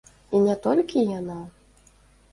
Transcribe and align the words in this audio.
І 0.37 0.39
не 0.45 0.55
толькі 0.63 1.05
яна. 1.19 1.37